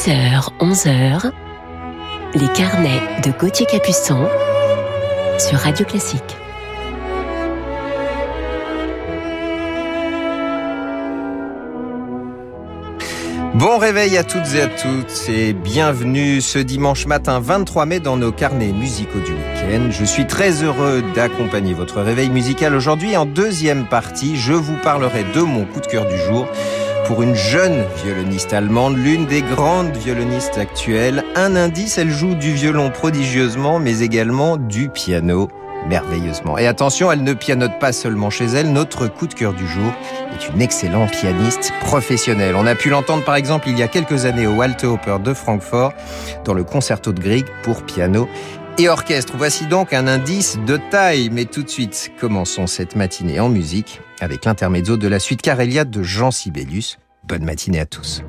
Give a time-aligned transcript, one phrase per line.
[0.00, 1.30] 10h, 11h,
[2.34, 4.26] les carnets de Gauthier Capuçon
[5.38, 6.38] sur Radio Classique.
[13.52, 18.16] Bon réveil à toutes et à tous et bienvenue ce dimanche matin 23 mai dans
[18.16, 19.90] nos carnets musicaux du week-end.
[19.90, 23.18] Je suis très heureux d'accompagner votre réveil musical aujourd'hui.
[23.18, 26.46] En deuxième partie, je vous parlerai de mon coup de cœur du jour
[27.10, 31.24] pour une jeune violoniste allemande, l'une des grandes violonistes actuelles.
[31.34, 35.48] Un indice, elle joue du violon prodigieusement mais également du piano
[35.88, 36.56] merveilleusement.
[36.56, 39.92] Et attention, elle ne pianote pas seulement chez elle, notre coup de cœur du jour
[40.38, 42.54] est une excellente pianiste professionnelle.
[42.54, 45.34] On a pu l'entendre par exemple il y a quelques années au Walter Oper de
[45.34, 45.92] Francfort
[46.44, 48.28] dans le concerto de Grieg pour piano
[48.78, 49.34] et orchestre.
[49.36, 54.00] Voici donc un indice de taille, mais tout de suite, commençons cette matinée en musique
[54.20, 56.98] avec l'intermezzo de la suite Carélia de Jean Sibelius.
[57.24, 58.22] Bonne matinée à tous.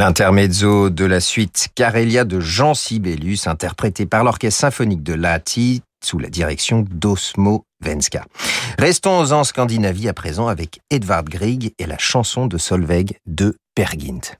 [0.00, 6.18] L'intermezzo de la suite Carélia de Jean Sibelius, interprété par l'Orchestre symphonique de Lahti sous
[6.18, 8.24] la direction d'Osmo Venska.
[8.78, 14.38] Restons en Scandinavie à présent avec Edvard Grieg et la chanson de Solveig de Pergint.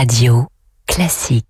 [0.00, 0.46] Radio
[0.86, 1.49] classique.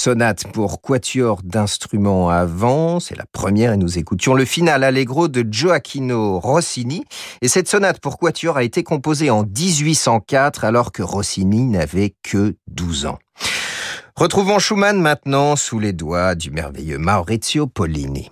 [0.00, 3.00] Sonate pour quatuor d'instruments à vent.
[3.00, 7.04] C'est la première et nous écoutions le final allegro de Gioacchino Rossini.
[7.42, 12.56] Et cette sonate pour quatuor a été composée en 1804 alors que Rossini n'avait que
[12.68, 13.18] 12 ans.
[14.16, 18.30] Retrouvons Schumann maintenant sous les doigts du merveilleux Maurizio Pollini.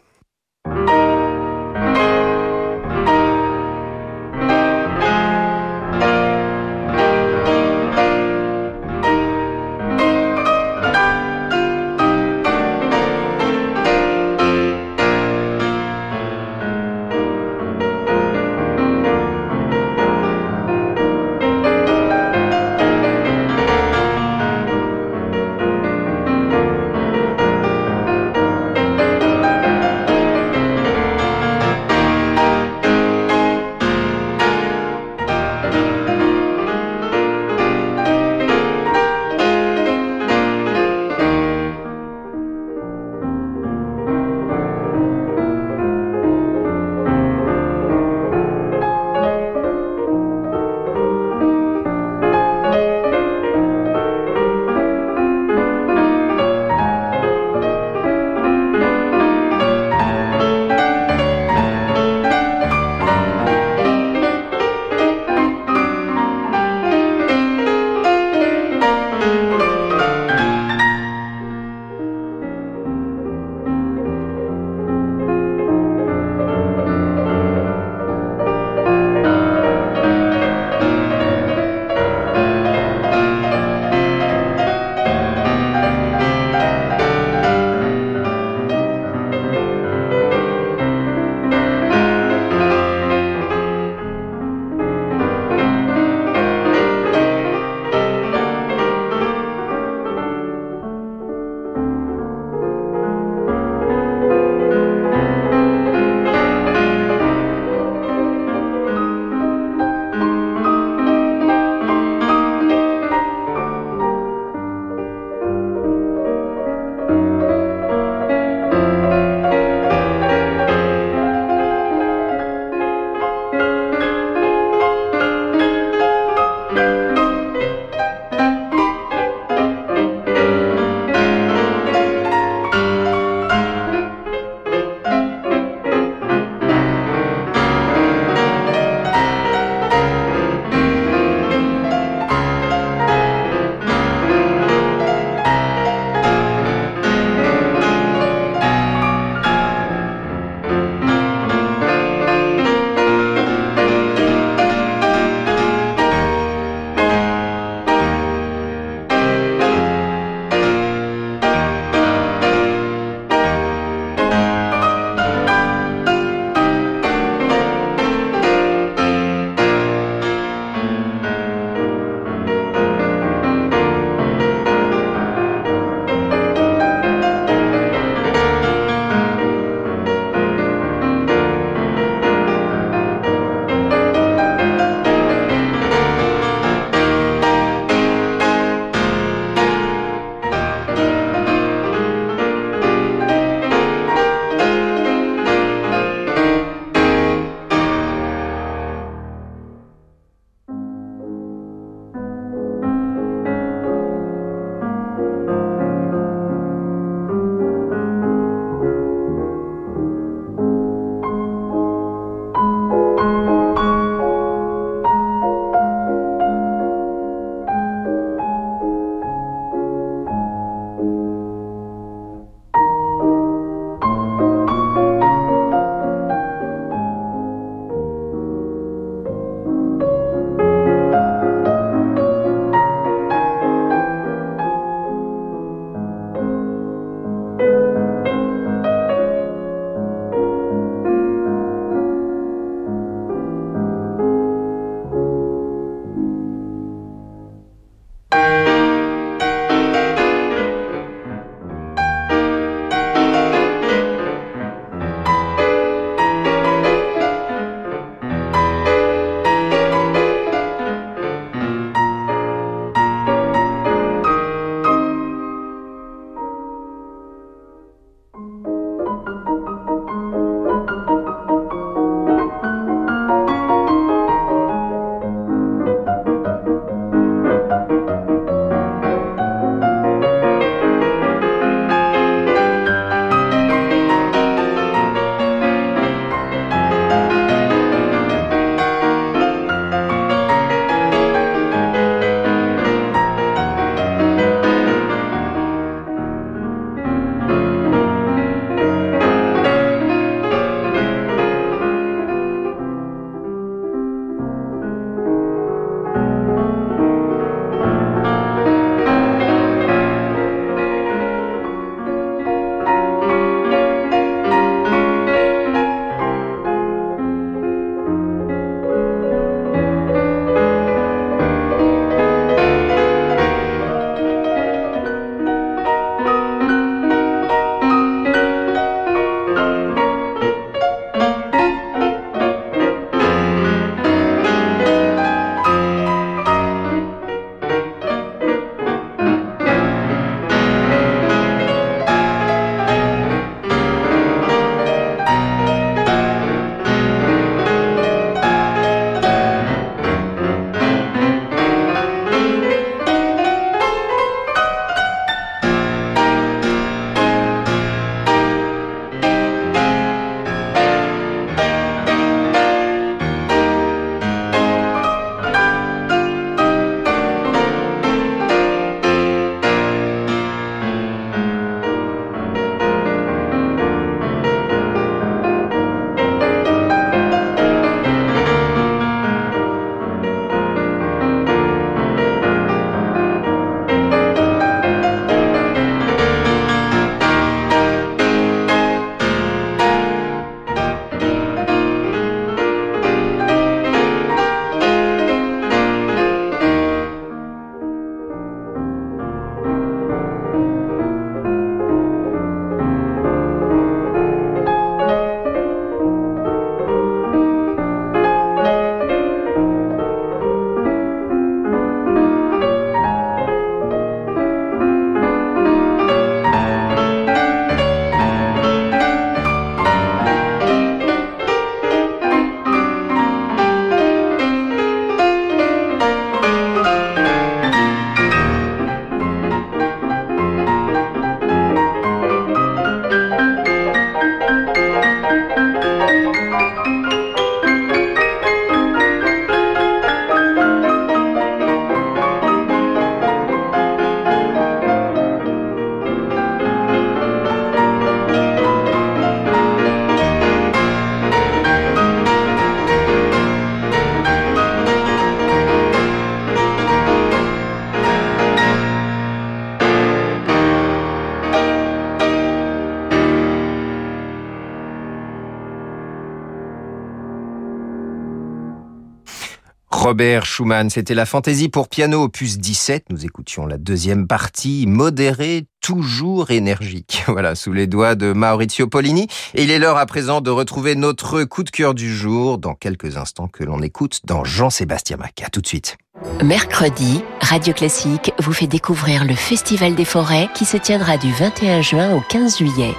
[470.09, 473.11] Robert Schumann, c'était la fantaisie pour piano opus 17.
[473.11, 477.25] Nous écoutions la deuxième partie, modérée, toujours énergique.
[477.29, 479.27] Voilà, sous les doigts de Maurizio Pollini.
[479.55, 483.19] Il est l'heure à présent de retrouver notre coup de cœur du jour dans quelques
[483.19, 485.43] instants que l'on écoute dans Jean-Sébastien Mac.
[485.45, 485.99] À tout de suite.
[486.43, 491.83] Mercredi, Radio Classique vous fait découvrir le Festival des Forêts qui se tiendra du 21
[491.83, 492.95] juin au 15 juillet.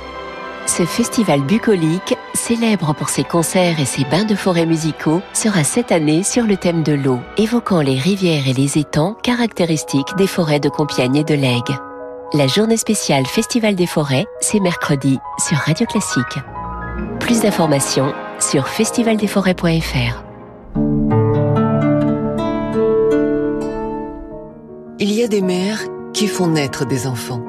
[0.69, 5.91] Ce festival bucolique, célèbre pour ses concerts et ses bains de forêt musicaux, sera cette
[5.91, 10.59] année sur le thème de l'eau, évoquant les rivières et les étangs caractéristiques des forêts
[10.59, 11.75] de Compiègne et de Lègue.
[12.33, 16.37] La journée spéciale Festival des forêts, c'est mercredi sur Radio Classique.
[17.19, 20.23] Plus d'informations sur festivaldesforêts.fr.
[24.99, 25.81] Il y a des mères
[26.13, 27.48] qui font naître des enfants.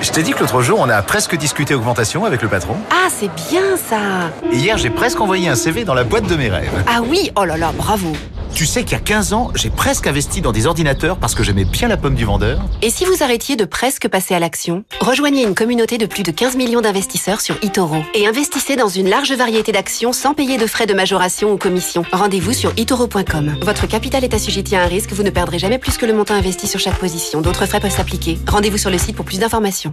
[0.00, 2.76] Je t'ai dit que l'autre jour, on a presque discuté augmentation avec le patron.
[2.90, 6.50] Ah, c'est bien ça hier, j'ai presque envoyé un CV dans la boîte de mes
[6.50, 6.84] rêves.
[6.86, 8.12] Ah oui, oh là là, bravo
[8.54, 11.42] Tu sais qu'il y a 15 ans, j'ai presque investi dans des ordinateurs parce que
[11.42, 12.60] j'aimais bien la pomme du vendeur.
[12.82, 16.30] Et si vous arrêtiez de presque passer à l'action Rejoignez une communauté de plus de
[16.30, 20.66] 15 millions d'investisseurs sur eToro et investissez dans une large variété d'actions sans payer de
[20.66, 22.04] frais de majoration ou commission.
[22.12, 23.56] Rendez-vous sur itoro.com.
[23.62, 26.34] Votre capital est assujetti à un risque, vous ne perdrez jamais plus que le montant
[26.34, 27.40] investi sur chaque position.
[27.40, 28.38] D'autres frais peuvent s'appliquer.
[28.48, 29.92] Rendez-vous sur le site pour plus d'informations.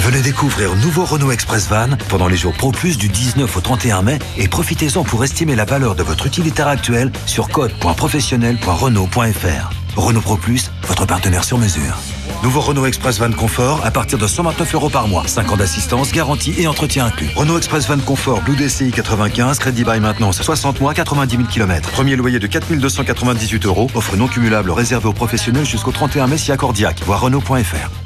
[0.00, 4.02] Venez découvrir nouveau Renault Express Van pendant les jours Pro Plus du 19 au 31
[4.02, 9.70] mai et profitez-en pour estimer la valeur de votre utilitaire actuel sur code.professionnel.renault.fr.
[9.96, 11.96] Renault Pro Plus, votre partenaire sur mesure.
[12.42, 15.26] Nouveau Renault Express Van Confort à partir de 129 euros par mois.
[15.26, 17.30] 5 ans d'assistance, garantie et entretien inclus.
[17.34, 21.90] Renault Express Van Confort Blue DCI 95, crédit by maintenance 60 mois, 90 000 km.
[21.90, 23.90] Premier loyer de 4298 euros.
[23.94, 27.02] Offre non cumulable réservée aux professionnels jusqu'au 31 mai si accordiaque.
[27.04, 28.05] Voir Renault.fr.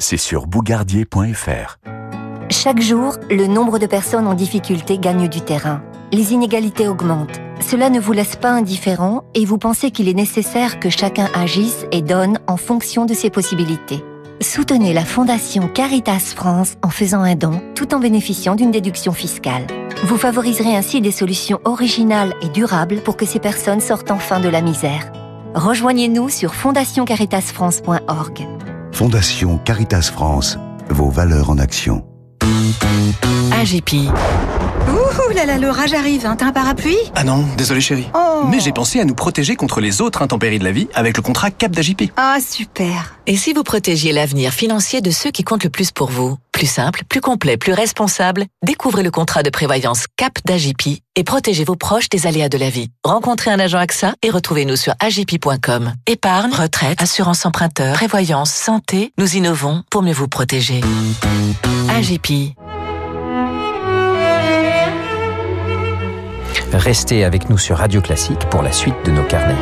[0.00, 1.76] c'est sur bougardier.fr.
[2.48, 5.82] Chaque jour, le nombre de personnes en difficulté gagne du terrain.
[6.10, 7.40] Les inégalités augmentent.
[7.60, 11.86] Cela ne vous laisse pas indifférent et vous pensez qu'il est nécessaire que chacun agisse
[11.92, 14.02] et donne en fonction de ses possibilités.
[14.40, 19.66] Soutenez la Fondation Caritas France en faisant un don tout en bénéficiant d'une déduction fiscale.
[20.04, 24.48] Vous favoriserez ainsi des solutions originales et durables pour que ces personnes sortent enfin de
[24.48, 25.12] la misère.
[25.54, 28.46] Rejoignez-nous sur fondationcaritasfrance.org.
[29.00, 30.58] Fondation Caritas France,
[30.90, 32.04] vos valeurs en action.
[33.50, 34.10] AGP.
[35.10, 36.36] Ouh là là, l'orage arrive, hein.
[36.36, 36.96] t'as un parapluie?
[37.14, 38.06] Ah non, désolé chérie.
[38.14, 38.44] Oh.
[38.48, 41.22] Mais j'ai pensé à nous protéger contre les autres intempéries de la vie avec le
[41.22, 42.12] contrat Cap d'AJP.
[42.16, 43.16] Ah super.
[43.26, 46.36] Et si vous protégiez l'avenir financier de ceux qui comptent le plus pour vous?
[46.52, 51.64] Plus simple, plus complet, plus responsable, découvrez le contrat de prévoyance Cap d'AJP et protégez
[51.64, 52.90] vos proches des aléas de la vie.
[53.04, 55.92] Rencontrez un agent AXA et retrouvez-nous sur agip.com.
[56.06, 60.80] Épargne, retraite, assurance emprunteur, prévoyance, santé, nous innovons pour mieux vous protéger.
[61.88, 62.54] AGP.
[66.72, 69.56] Restez avec nous sur Radio Classique pour la suite de nos carnets.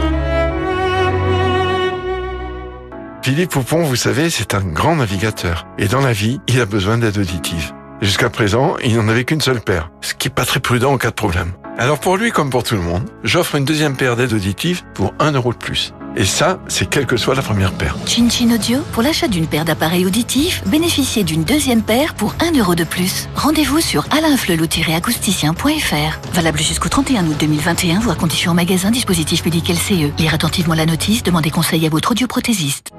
[3.22, 5.66] Philippe Poupon, vous savez, c'est un grand navigateur.
[5.78, 7.72] Et dans la vie, il a besoin d'aide auditive.
[8.02, 10.98] Jusqu'à présent, il n'en avait qu'une seule paire, ce qui est pas très prudent en
[10.98, 11.52] cas de problème.
[11.78, 15.14] Alors pour lui, comme pour tout le monde, j'offre une deuxième paire d'aides auditives pour
[15.18, 15.94] 1 euro de plus.
[16.16, 17.96] Et ça, c'est quelle que soit la première paire.
[18.06, 22.58] Chin Chin Audio, pour l'achat d'une paire d'appareils auditifs, bénéficiez d'une deuxième paire pour 1
[22.58, 23.28] euro de plus.
[23.36, 26.32] Rendez-vous sur alainflelou-acousticien.fr.
[26.32, 30.18] Valable jusqu'au 31 août 2021, voire conditions en magasin, dispositif public LCE.
[30.18, 32.90] Lire attentivement la notice, demandez conseil à votre audioprothésiste.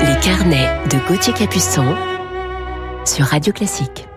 [0.00, 1.94] Les carnets de Gauthier Capuçon
[3.04, 4.09] sur Radio Classique.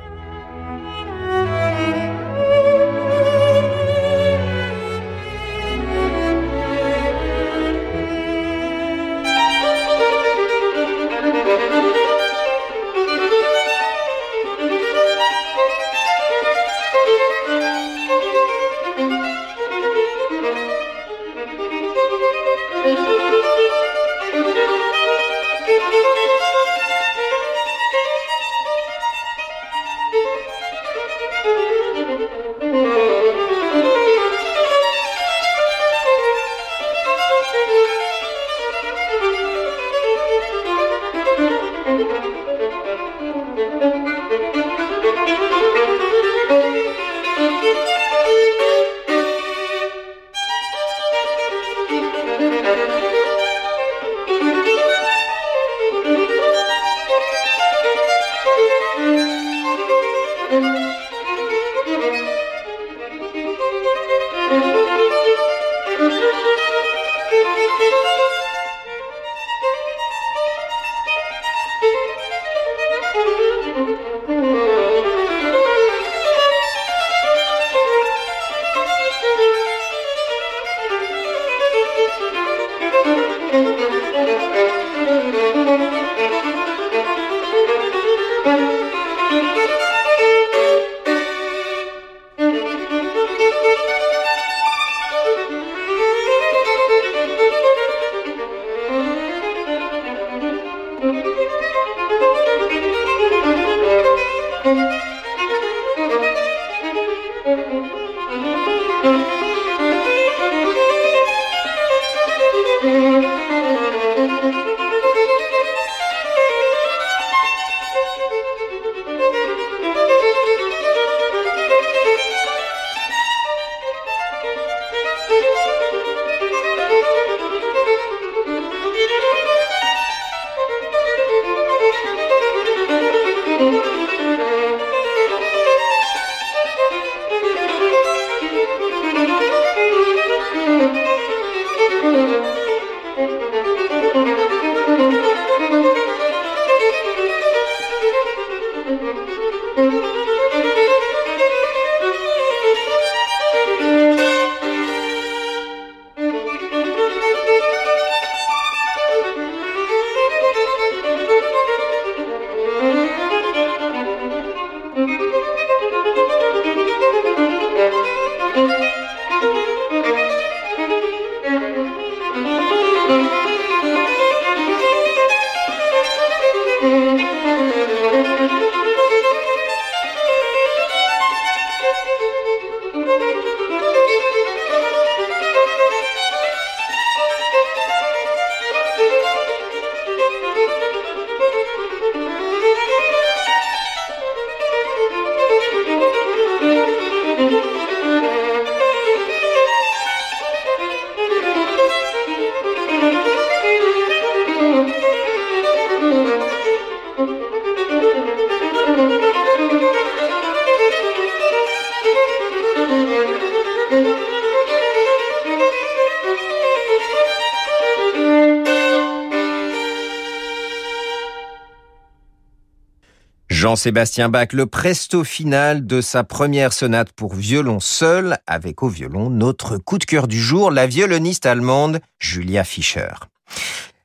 [223.74, 229.32] Jean-Sébastien Bach, le presto final de sa première sonate pour violon seul, avec au violon
[229.32, 233.16] notre coup de cœur du jour, la violoniste allemande Julia Fischer.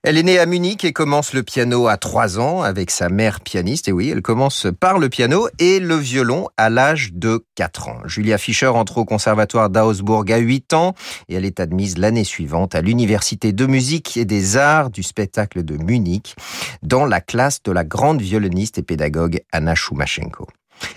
[0.04, 3.40] Elle est née à Munich et commence le piano à 3 ans avec sa mère
[3.40, 3.88] pianiste.
[3.88, 7.98] Et oui, elle commence par le piano et le violon à l'âge de 4 ans.
[8.04, 10.94] Julia Fischer entre au conservatoire d'Augsbourg à 8 ans
[11.28, 15.64] et elle est admise l'année suivante à l'université de musique et des arts du spectacle
[15.64, 16.37] de Munich
[16.82, 20.46] dans la classe de la grande violoniste et pédagogue Anna Schumachenko.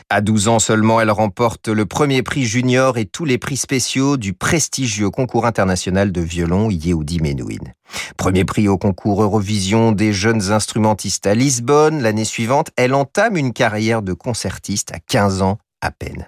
[0.09, 4.17] À 12 ans seulement, elle remporte le premier prix junior et tous les prix spéciaux
[4.17, 7.71] du prestigieux concours international de violon Yehudi Menuhin.
[8.17, 12.01] Premier prix au concours Eurovision des jeunes instrumentistes à Lisbonne.
[12.01, 16.27] L'année suivante, elle entame une carrière de concertiste à 15 ans à peine.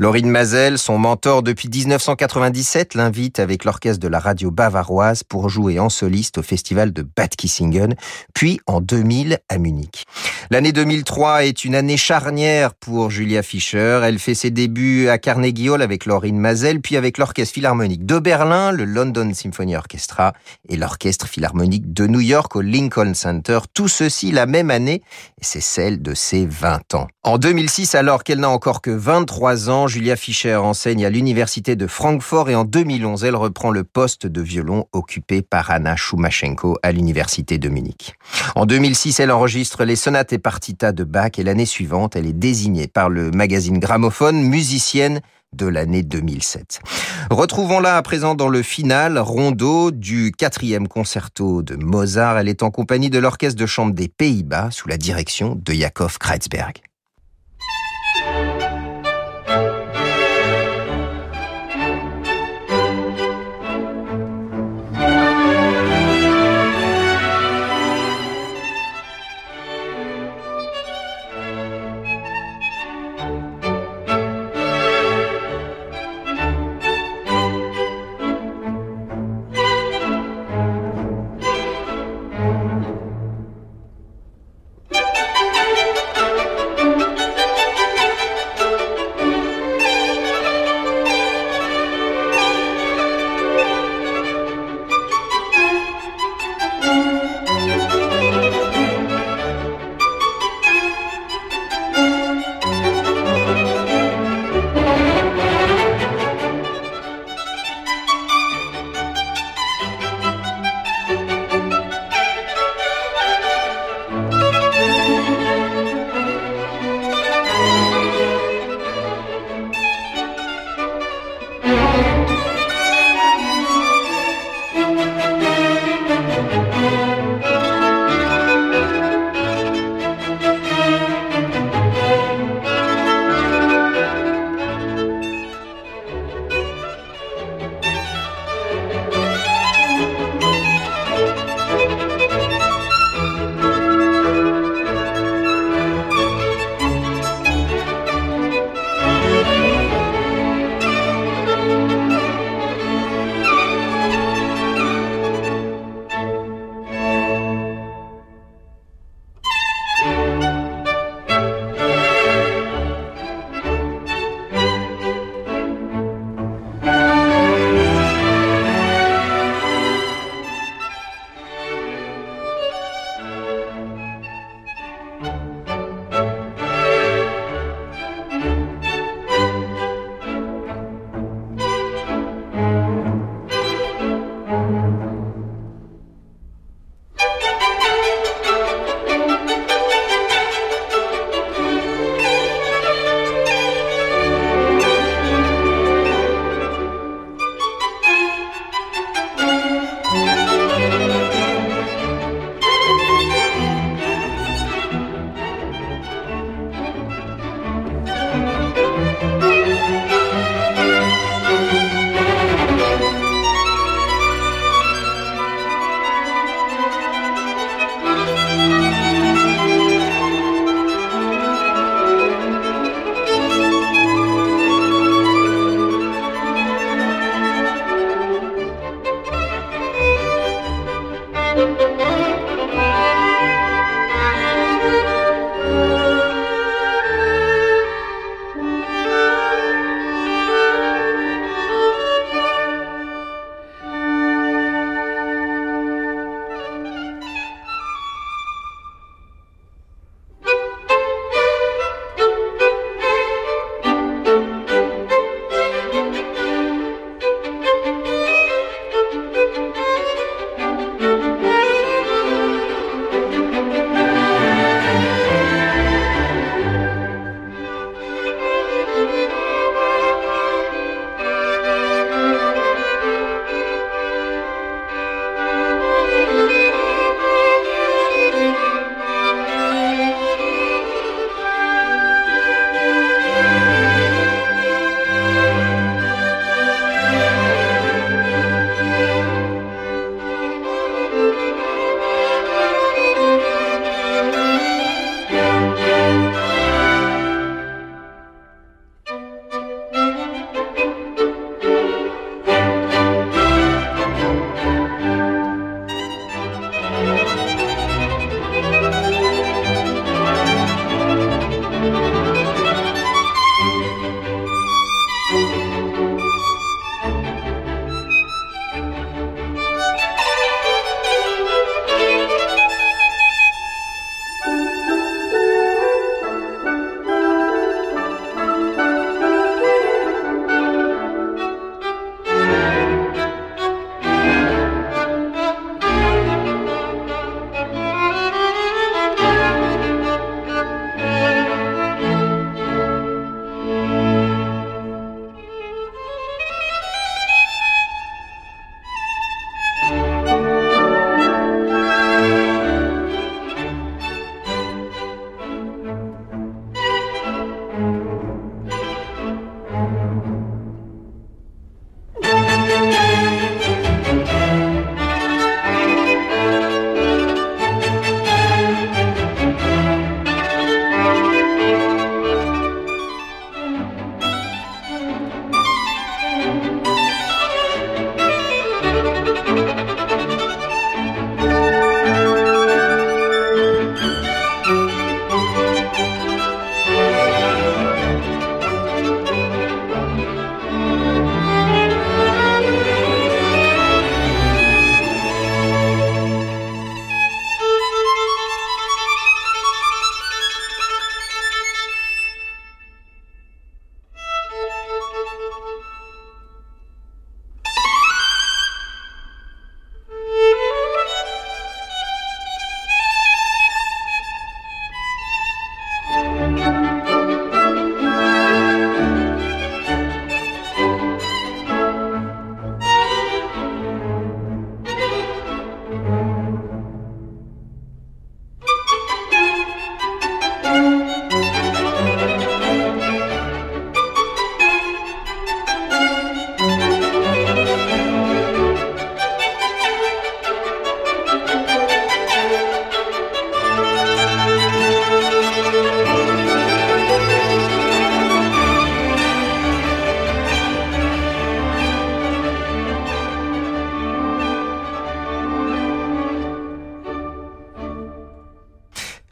[0.00, 5.78] Laurine Mazel, son mentor depuis 1997, l'invite avec l'orchestre de la radio bavaroise pour jouer
[5.78, 7.94] en soliste au festival de Bad Kissingen,
[8.32, 10.06] puis en 2000 à Munich.
[10.50, 14.00] L'année 2003 est une année charnière pour Julia Fischer.
[14.02, 18.18] Elle fait ses débuts à Carnegie Hall avec Laurine Mazel, puis avec l'orchestre philharmonique de
[18.18, 20.32] Berlin, le London Symphony Orchestra
[20.70, 23.58] et l'orchestre philharmonique de New York au Lincoln Center.
[23.74, 25.02] Tout ceci la même année,
[25.42, 27.08] c'est celle de ses 20 ans.
[27.22, 31.88] En 2006, alors qu'elle n'a encore que 23 ans, Julia Fischer enseigne à l'université de
[31.88, 36.92] Francfort et en 2011, elle reprend le poste de violon occupé par Anna Schumachenko à
[36.92, 38.14] l'université de Munich.
[38.54, 42.32] En 2006, elle enregistre les sonates et partitas de Bach et l'année suivante, elle est
[42.32, 45.20] désignée par le magazine Gramophone musicienne
[45.52, 46.80] de l'année 2007.
[47.28, 52.38] Retrouvons-la à présent dans le final rondo du quatrième concerto de Mozart.
[52.38, 56.12] Elle est en compagnie de l'orchestre de chambre des Pays-Bas sous la direction de Jakob
[56.12, 56.80] Kreitzberg.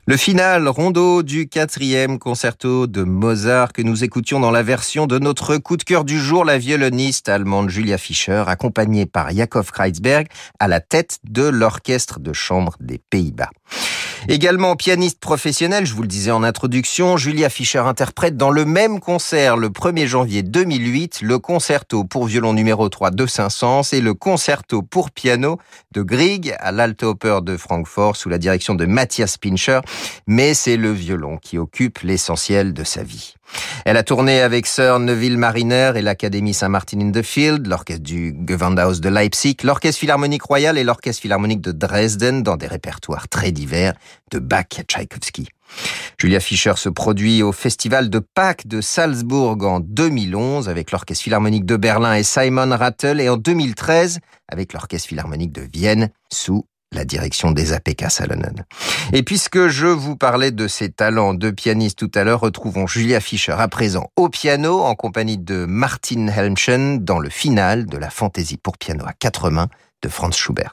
[0.08, 5.18] Le final rondo du quatrième concerto de Mozart que nous écoutions dans la version de
[5.18, 10.28] notre coup de cœur du jour, la violoniste allemande Julia Fischer, accompagnée par Jakob Kreizberg
[10.58, 13.50] à la tête de l'orchestre de chambre des Pays-Bas.
[14.28, 19.00] Également pianiste professionnelle, je vous le disais en introduction, Julia Fischer interprète dans le même
[19.00, 24.14] concert le 1er janvier 2008 le concerto pour violon numéro 3 de Saint-Saëns et le
[24.14, 25.58] concerto pour piano
[25.92, 29.80] de Grieg à l'Altoper de Francfort sous la direction de Matthias Pincher,
[30.26, 33.37] mais c'est le violon qui occupe l'essentiel de sa vie.
[33.84, 38.34] Elle a tourné avec Sir Neville Mariner et l'Académie Saint-Martin in the Field, l'orchestre du
[38.46, 43.52] Gewandhaus de Leipzig, l'orchestre philharmonique royal et l'orchestre philharmonique de Dresden dans des répertoires très
[43.52, 43.94] divers
[44.30, 45.48] de Bach à Tchaïkovski.
[46.18, 51.66] Julia Fischer se produit au Festival de Pâques de Salzbourg en 2011 avec l'Orchestre Philharmonique
[51.66, 54.18] de Berlin et Simon Rattle et en 2013
[54.48, 58.64] avec l'Orchestre Philharmonique de Vienne sous la direction des APK Salonen.
[59.12, 63.20] Et puisque je vous parlais de ses talents de pianiste tout à l'heure, retrouvons Julia
[63.20, 68.10] Fischer à présent au piano en compagnie de Martin Helmchen dans le final de la
[68.10, 69.68] fantaisie pour piano à quatre mains
[70.02, 70.72] de Franz Schubert.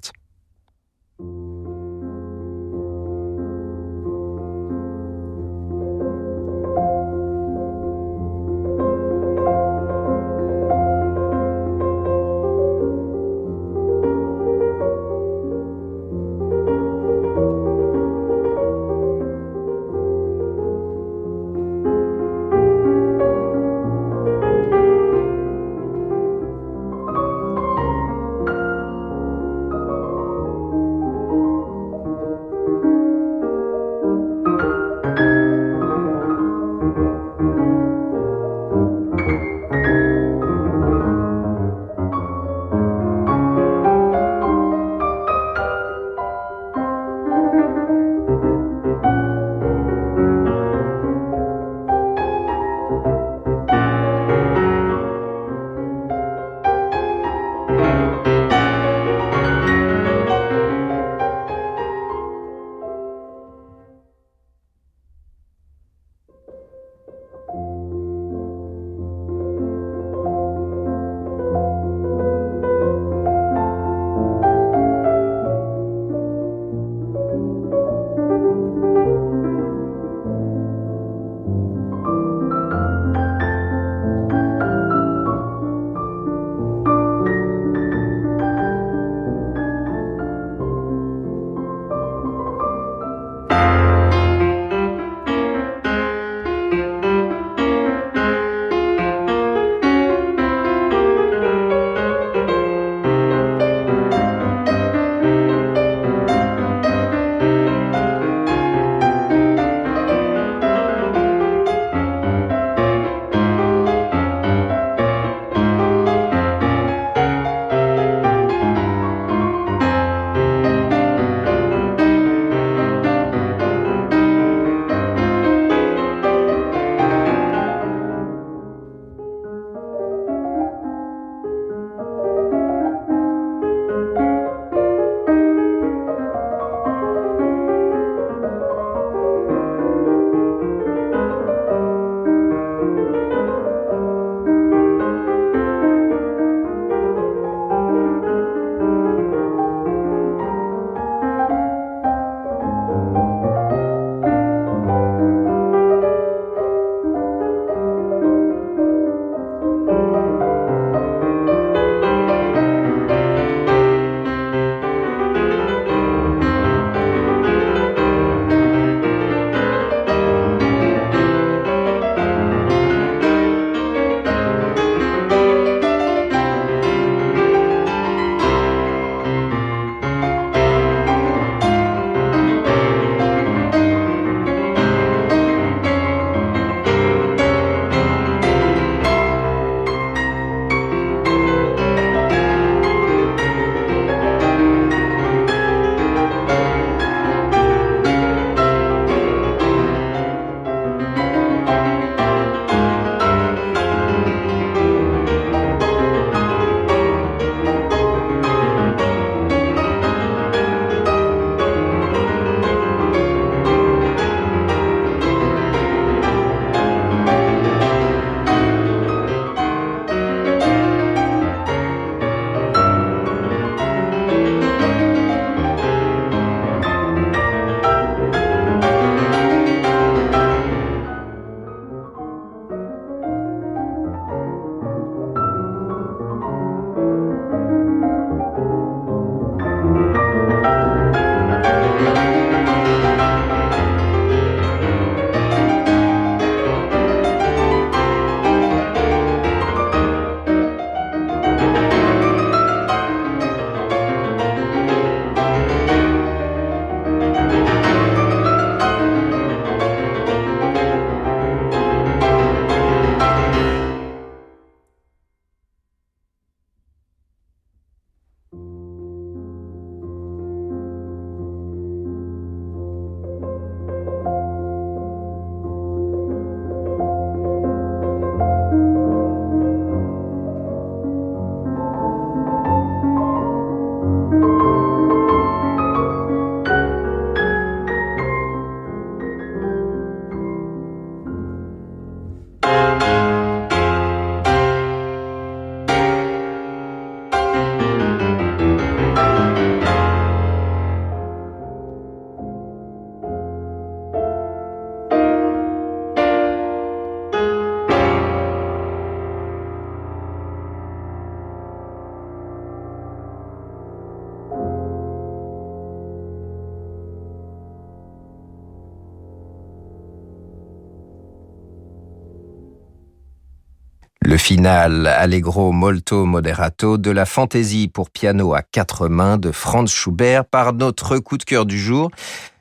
[324.56, 329.94] Le final Allegro molto moderato de la fantaisie pour piano à quatre mains de Franz
[329.94, 332.10] Schubert par notre coup de cœur du jour.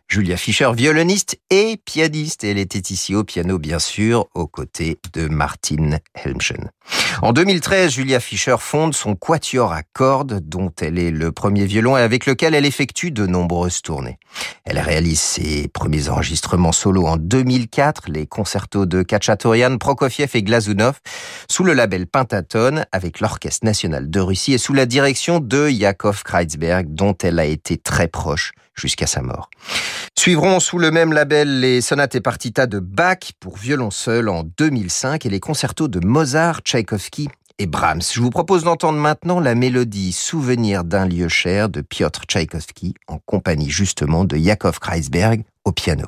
[0.09, 2.43] Julia Fischer, violoniste et pianiste.
[2.43, 6.73] Elle était ici au piano, bien sûr, aux côtés de Martin Helmchen.
[7.23, 11.97] En 2013, Julia Fischer fonde son quatuor à cordes, dont elle est le premier violon
[11.97, 14.19] et avec lequel elle effectue de nombreuses tournées.
[14.65, 21.01] Elle réalise ses premiers enregistrements solo en 2004, les concertos de Khatchatorian, Prokofiev et Glazunov,
[21.49, 26.23] sous le label Pentatone, avec l'Orchestre national de Russie et sous la direction de Yakov
[26.25, 29.51] Kreizberg, dont elle a été très proche jusqu'à sa mort.
[30.19, 34.43] Suivront sous le même label les sonates et partitas de Bach pour violon seul en
[34.43, 38.03] 2005 et les concertos de Mozart, Tchaïkovski et Brahms.
[38.13, 43.19] Je vous propose d'entendre maintenant la mélodie Souvenir d'un lieu cher de Piotr Tchaïkovski en
[43.19, 46.07] compagnie justement de Yakov Kreisberg au piano.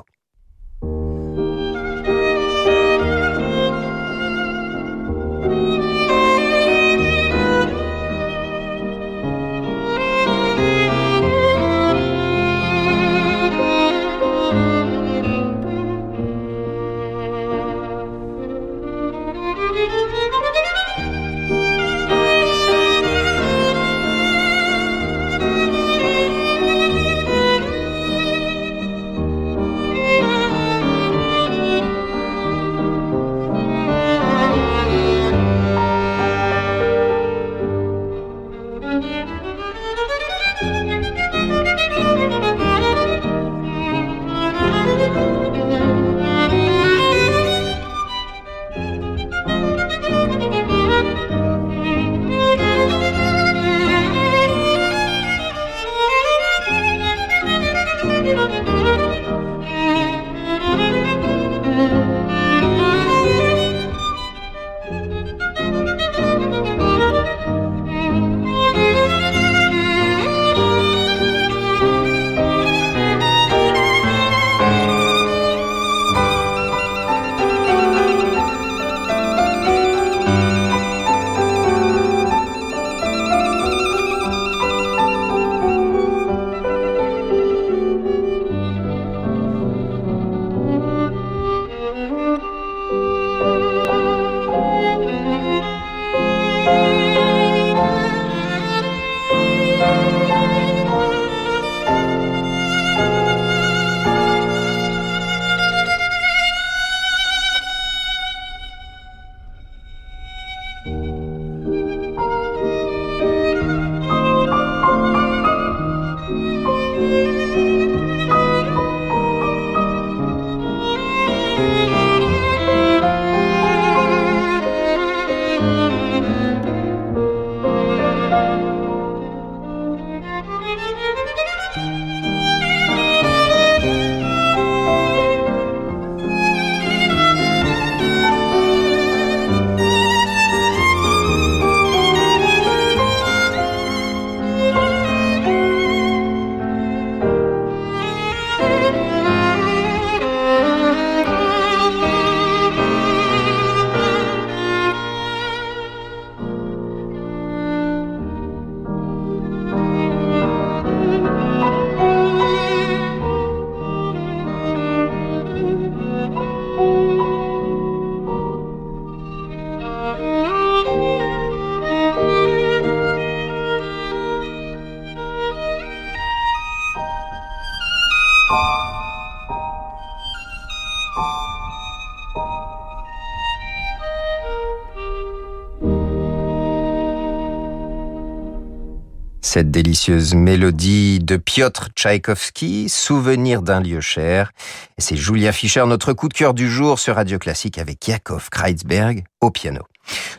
[189.57, 194.51] Cette délicieuse mélodie de Piotr Tchaïkovski, Souvenir d'un lieu cher.
[194.99, 199.23] C'est Julia Fischer, notre coup de cœur du jour sur Radio Classique avec Yakov Kreizberg
[199.41, 199.81] au piano.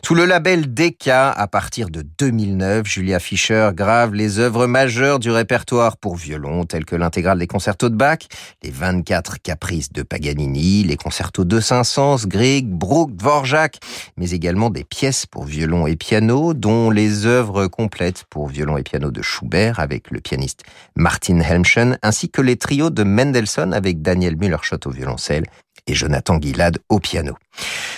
[0.05, 5.29] Sous le label DK, à partir de 2009, Julia Fischer grave les œuvres majeures du
[5.29, 8.19] répertoire pour violon, telles que l'intégrale des concertos de Bach,
[8.63, 13.79] les 24 caprices de Paganini, les concertos de Saint-Saëns, Grieg, Bruch, Dvorak,
[14.17, 18.83] mais également des pièces pour violon et piano, dont les œuvres complètes pour violon et
[18.83, 20.63] piano de Schubert avec le pianiste
[20.95, 25.45] Martin Helmchen, ainsi que les trios de Mendelssohn avec Daniel Müller-Schott au violoncelle
[25.87, 27.35] et Jonathan Guilad au piano.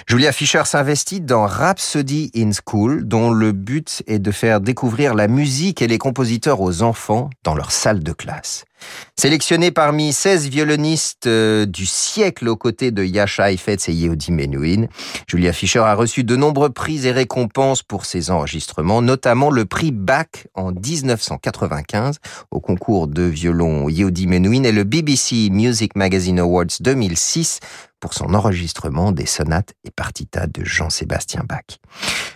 [0.07, 5.27] Julia Fischer s'investit dans Rhapsody in School, dont le but est de faire découvrir la
[5.27, 8.65] musique et les compositeurs aux enfants dans leur salle de classe.
[9.15, 14.87] Sélectionné parmi 16 violonistes euh, du siècle aux côtés de Yasha Heifetz et Yehudi Menuhin,
[15.27, 19.91] Julia Fischer a reçu de nombreux prix et récompenses pour ses enregistrements, notamment le prix
[19.91, 22.17] Bach en 1995
[22.49, 27.59] au concours de violon Yehudi Menuhin et le BBC Music Magazine Awards 2006
[28.01, 31.79] pour son enregistrement des sonates et partitas de Jean-Sébastien Bach.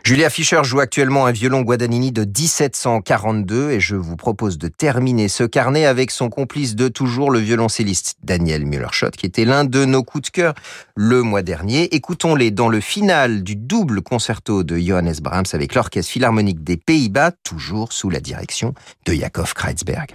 [0.04, 5.28] Julia Fischer joue actuellement un violon Guadagnini de 1742 et je vous propose de terminer
[5.28, 9.84] ce carnet avec son complice de toujours, le violoncelliste Daniel Müller-Schott, qui était l'un de
[9.84, 10.54] nos coups de cœur
[10.96, 11.94] le mois dernier.
[11.96, 17.32] Écoutons-les dans le final du double concerto de Johannes Brahms avec l'Orchestre Philharmonique des Pays-Bas,
[17.44, 20.14] toujours sous la direction de Jakob Kreitzberg.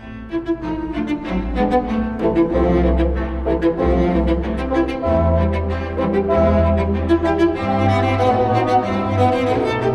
[2.41, 2.55] Thank
[9.84, 9.89] you.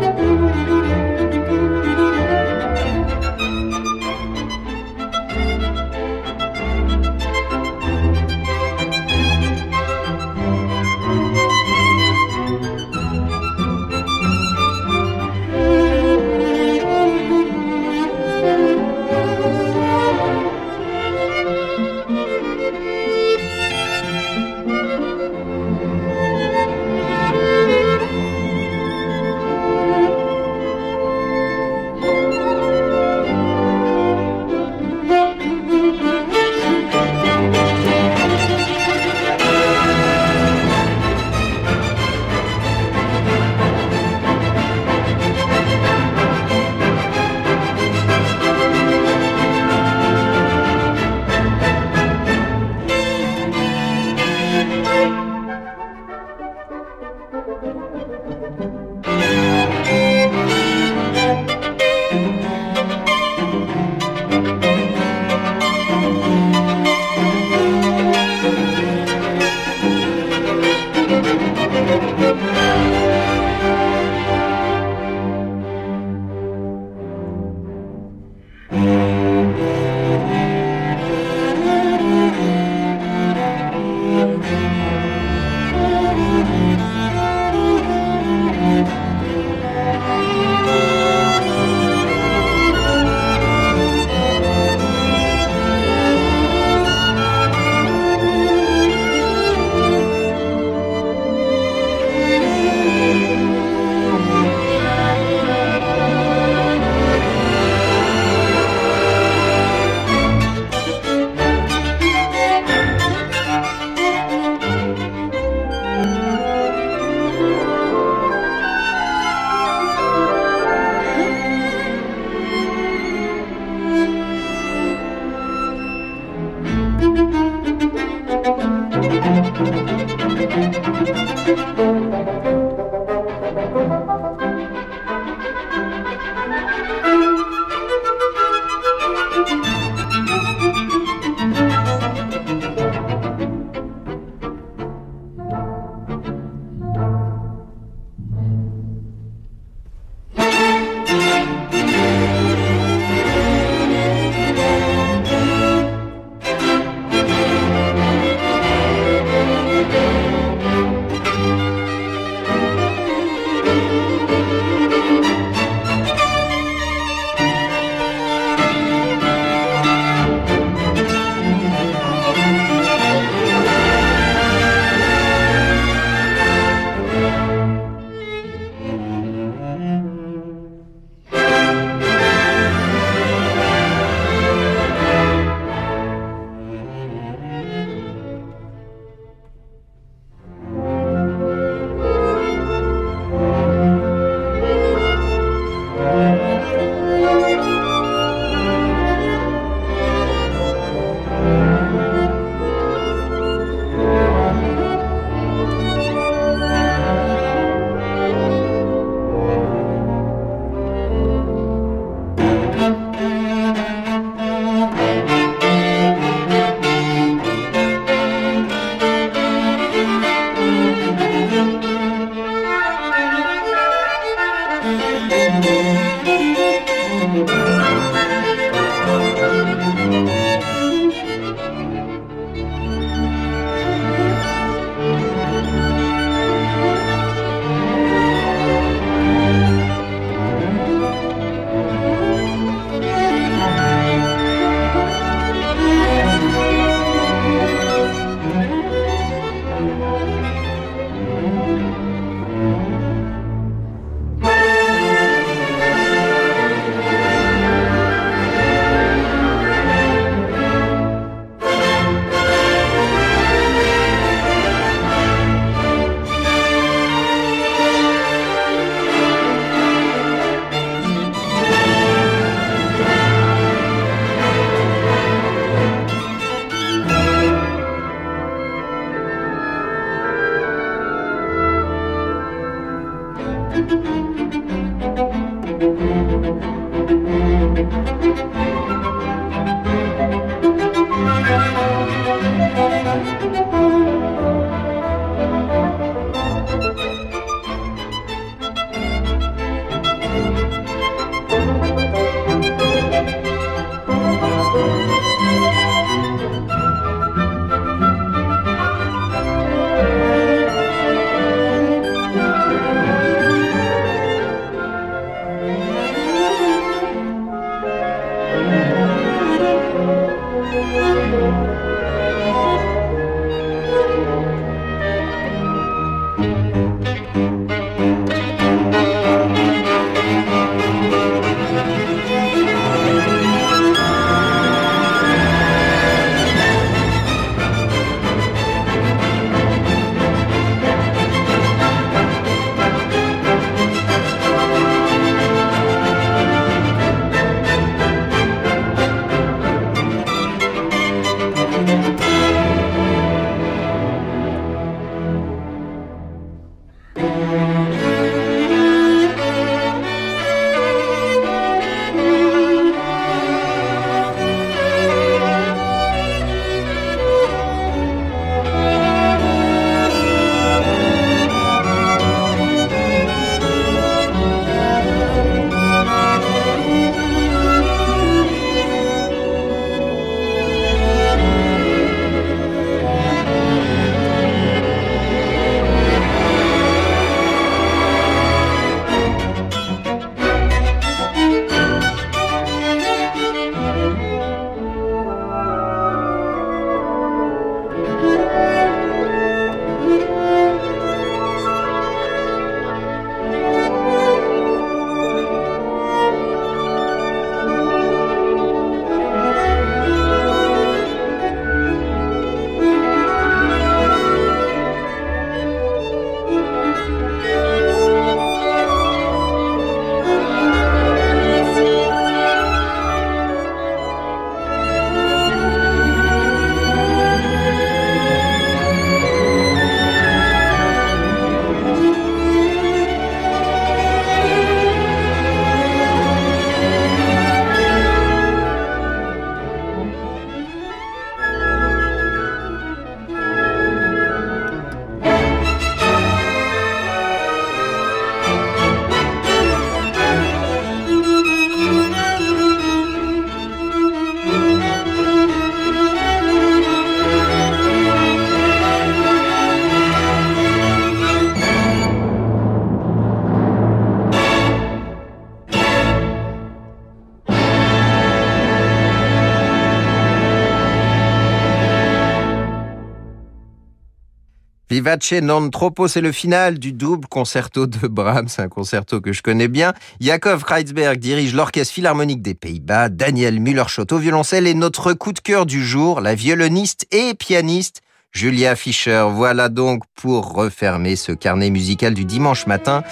[475.40, 479.68] Non troppo, c'est le final du double concerto de Brahms, un concerto que je connais
[479.68, 479.92] bien.
[480.18, 485.38] Jakov Kreitzberg dirige l'Orchestre Philharmonique des Pays-Bas, Daniel Müller-Schott au violoncelle et notre coup de
[485.38, 488.02] cœur du jour, la violoniste et pianiste
[488.36, 489.26] Julia Fischer.
[489.32, 493.02] Voilà donc pour refermer ce carnet musical du dimanche matin.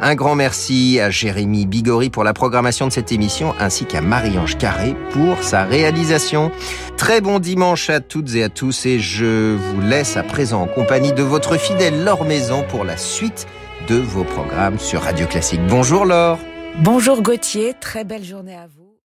[0.00, 4.58] Un grand merci à Jérémy Bigori pour la programmation de cette émission ainsi qu'à Marie-Ange
[4.58, 6.50] Carré pour sa réalisation.
[6.96, 10.66] Très bon dimanche à toutes et à tous et je vous laisse à présent en
[10.66, 13.46] compagnie de votre fidèle Laure Maison pour la suite
[13.86, 15.60] de vos programmes sur Radio Classique.
[15.68, 16.38] Bonjour Laure.
[16.80, 18.81] Bonjour Gauthier, très belle journée à vous.